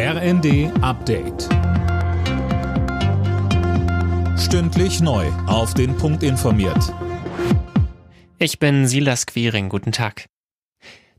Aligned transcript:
RND 0.00 0.70
Update. 0.80 1.48
Stündlich 4.38 5.00
neu. 5.00 5.26
Auf 5.48 5.74
den 5.74 5.96
Punkt 5.96 6.22
informiert. 6.22 6.94
Ich 8.38 8.60
bin 8.60 8.86
Silas 8.86 9.26
Quiring. 9.26 9.68
Guten 9.68 9.90
Tag. 9.90 10.26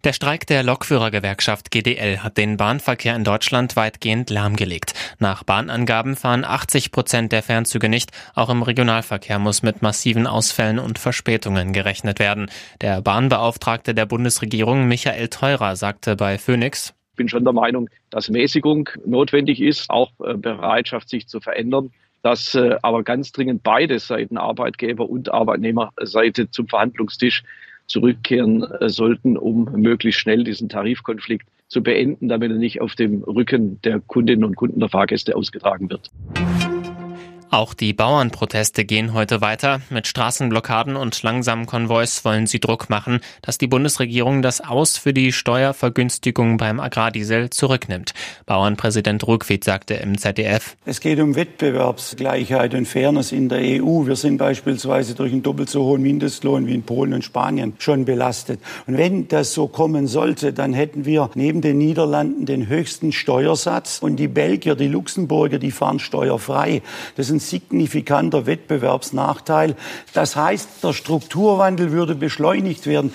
Der 0.05 0.13
Streik 0.13 0.47
der 0.47 0.63
Lokführergewerkschaft 0.63 1.71
GDL 1.71 2.19
hat 2.19 2.37
den 2.37 2.55
Bahnverkehr 2.55 3.17
in 3.17 3.25
Deutschland 3.25 3.75
weitgehend 3.75 4.29
lahmgelegt. 4.29 4.93
Nach 5.19 5.43
Bahnangaben 5.43 6.15
fahren 6.15 6.45
80 6.45 6.93
Prozent 6.93 7.33
der 7.33 7.43
Fernzüge 7.43 7.89
nicht. 7.89 8.11
Auch 8.33 8.49
im 8.49 8.63
Regionalverkehr 8.63 9.39
muss 9.39 9.61
mit 9.61 9.81
massiven 9.81 10.25
Ausfällen 10.25 10.79
und 10.79 10.99
Verspätungen 10.99 11.73
gerechnet 11.73 12.19
werden. 12.19 12.49
Der 12.79 13.01
Bahnbeauftragte 13.01 13.93
der 13.93 14.05
Bundesregierung 14.05 14.87
Michael 14.87 15.27
Theurer 15.27 15.75
sagte 15.75 16.15
bei 16.15 16.37
Phoenix, 16.37 16.93
bin 17.19 17.27
schon 17.27 17.43
der 17.43 17.53
Meinung, 17.53 17.89
dass 18.09 18.29
Mäßigung 18.29 18.89
notwendig 19.05 19.61
ist, 19.61 19.89
auch 19.89 20.09
äh, 20.23 20.35
Bereitschaft, 20.35 21.09
sich 21.09 21.27
zu 21.27 21.41
verändern 21.41 21.91
dass 22.21 22.55
äh, 22.55 22.75
aber 22.81 23.03
ganz 23.03 23.31
dringend 23.31 23.63
beide 23.63 23.99
Seiten, 23.99 24.37
Arbeitgeber 24.37 25.09
und 25.09 25.31
Arbeitnehmerseite, 25.31 26.51
zum 26.51 26.67
Verhandlungstisch 26.67 27.43
zurückkehren 27.87 28.63
äh, 28.63 28.89
sollten, 28.89 29.37
um 29.37 29.65
möglichst 29.75 30.21
schnell 30.21 30.43
diesen 30.43 30.69
Tarifkonflikt 30.69 31.47
zu 31.67 31.81
beenden, 31.81 32.27
damit 32.27 32.51
er 32.51 32.57
nicht 32.57 32.81
auf 32.81 32.95
dem 32.95 33.23
Rücken 33.23 33.79
der 33.83 33.99
Kundinnen 33.99 34.43
und 34.43 34.55
Kunden 34.55 34.79
der 34.79 34.89
Fahrgäste 34.89 35.35
ausgetragen 35.35 35.89
wird. 35.89 36.09
Auch 37.51 37.73
die 37.73 37.93
Bauernproteste 37.93 38.85
gehen 38.85 39.13
heute 39.13 39.41
weiter. 39.41 39.81
Mit 39.89 40.05
Straßenblockaden 40.05 40.95
und 40.95 41.23
langsamen 41.23 41.65
Konvois 41.65 42.23
wollen 42.23 42.45
sie 42.45 42.59
Druck 42.59 42.91
machen, 42.91 43.21
dass 43.41 43.57
die 43.57 43.65
Bundesregierung 43.65 44.43
das 44.43 44.61
Aus 44.61 44.97
für 44.97 45.13
die 45.13 45.31
Steuervergünstigung 45.31 46.57
beim 46.57 46.79
Agrardiesel 46.79 47.49
zurücknimmt. 47.49 48.13
Bauernpräsident 48.45 49.25
Ruckwied 49.25 49.63
sagte 49.63 49.95
im 49.95 50.19
ZDF. 50.19 50.77
Es 50.85 50.99
geht 50.99 51.19
um 51.19 51.33
Wettbewerbsgleichheit 51.33 52.75
und 52.75 52.87
Fairness 52.87 53.31
in 53.31 53.49
der 53.49 53.61
EU. 53.81 54.05
Wir 54.05 54.15
sind 54.15 54.37
beispielsweise 54.37 55.15
durch 55.15 55.31
einen 55.31 55.41
doppelt 55.41 55.71
so 55.71 55.85
hohen 55.85 56.03
Mindestlohn 56.03 56.67
wie 56.67 56.75
in 56.75 56.83
Polen 56.83 57.15
und 57.15 57.23
Spanien 57.23 57.73
schon 57.79 58.05
belastet. 58.05 58.59
Und 58.85 58.99
wenn 58.99 59.27
das 59.27 59.55
so 59.55 59.67
kommen 59.67 60.05
sollte, 60.05 60.53
dann 60.53 60.73
hätten 60.73 61.03
wir 61.03 61.31
neben 61.33 61.61
den 61.61 61.79
Niederlanden 61.79 62.45
den 62.45 62.67
höchsten 62.67 63.11
Steuersatz 63.11 63.97
und 64.03 64.17
die 64.17 64.27
Belgier, 64.27 64.75
die 64.75 64.87
Luxemburger, 64.87 65.57
die 65.57 65.71
fahren 65.71 65.97
steuerfrei. 65.97 66.83
Das 67.15 67.25
sind 67.25 67.38
ein 67.39 67.41
signifikanter 67.41 68.45
Wettbewerbsnachteil. 68.45 69.75
Das 70.13 70.35
heißt, 70.35 70.83
der 70.83 70.93
Strukturwandel 70.93 71.91
würde 71.91 72.15
beschleunigt 72.15 72.85
werden. 72.85 73.13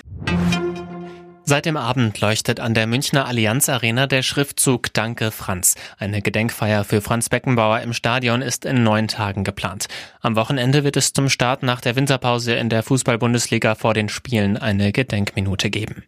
Seit 1.47 1.67
dem 1.67 1.77
Abend 1.77 2.19
leuchtet 2.21 2.59
an 2.59 2.73
der 2.73 2.87
Münchner 2.87 3.27
Allianz 3.27 3.69
Arena 3.69 4.07
der 4.07 4.23
Schriftzug 4.23 4.91
Danke 4.93 5.29
Franz. 5.29 5.75
Eine 5.99 6.23
Gedenkfeier 6.23 6.83
für 6.83 7.01
Franz 7.01 7.29
Beckenbauer 7.29 7.81
im 7.81 7.93
Stadion 7.93 8.41
ist 8.41 8.65
in 8.65 8.81
neun 8.81 9.07
Tagen 9.07 9.43
geplant. 9.43 9.85
Am 10.21 10.35
Wochenende 10.35 10.83
wird 10.83 10.97
es 10.97 11.13
zum 11.13 11.29
Start 11.29 11.61
nach 11.61 11.81
der 11.81 11.95
Winterpause 11.95 12.55
in 12.55 12.69
der 12.69 12.81
Fußball-Bundesliga 12.81 13.75
vor 13.75 13.93
den 13.93 14.09
Spielen 14.09 14.57
eine 14.57 14.91
Gedenkminute 14.91 15.69
geben. 15.69 16.03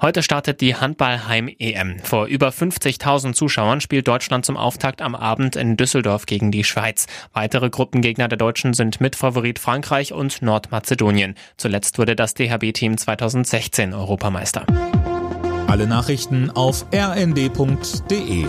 Heute 0.00 0.22
startet 0.22 0.60
die 0.60 0.76
Handball-Heim-EM. 0.76 1.98
Vor 2.04 2.26
über 2.26 2.50
50.000 2.50 3.32
Zuschauern 3.32 3.80
spielt 3.80 4.06
Deutschland 4.06 4.46
zum 4.46 4.56
Auftakt 4.56 5.02
am 5.02 5.16
Abend 5.16 5.56
in 5.56 5.76
Düsseldorf 5.76 6.26
gegen 6.26 6.52
die 6.52 6.62
Schweiz. 6.62 7.06
Weitere 7.32 7.68
Gruppengegner 7.68 8.28
der 8.28 8.38
Deutschen 8.38 8.74
sind 8.74 9.00
Mitfavorit 9.00 9.58
Frankreich 9.58 10.12
und 10.12 10.40
Nordmazedonien. 10.40 11.34
Zuletzt 11.56 11.98
wurde 11.98 12.14
das 12.14 12.34
DHB-Team 12.34 12.96
2016 12.96 13.92
Europameister. 13.92 14.64
Alle 15.66 15.88
Nachrichten 15.88 16.50
auf 16.50 16.86
rnd.de 16.94 18.46